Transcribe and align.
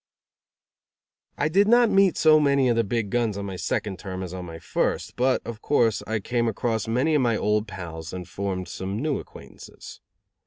I 1.37 1.47
did 1.47 1.67
not 1.67 1.91
meet 1.91 2.17
so 2.17 2.39
many 2.39 2.69
of 2.69 2.75
the 2.75 2.83
big 2.83 3.11
guns 3.11 3.37
on 3.37 3.45
my 3.45 3.55
second 3.55 3.99
term 3.99 4.23
as 4.23 4.33
on 4.33 4.45
my 4.45 4.57
first; 4.57 5.15
but, 5.15 5.45
of 5.45 5.61
course, 5.61 6.01
I 6.07 6.19
came 6.19 6.47
across 6.47 6.87
many 6.87 7.13
of 7.13 7.21
my 7.21 7.37
old 7.37 7.67
pals 7.67 8.11
and 8.11 8.27
formed 8.27 8.67
some 8.67 8.97
new 8.99 9.19
acquaintances. 9.19 10.01